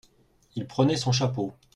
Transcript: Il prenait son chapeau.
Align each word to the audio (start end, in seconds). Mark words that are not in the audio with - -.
Il 0.55 0.65
prenait 0.65 0.95
son 0.97 1.11
chapeau. 1.11 1.53